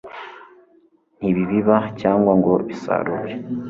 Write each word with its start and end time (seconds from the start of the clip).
ntibibiba 1.19 1.75
cyangwa 2.01 2.31
ngo 2.39 2.53
bisarure 2.67 3.33